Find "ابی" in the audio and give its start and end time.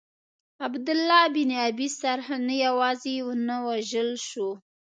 1.67-1.87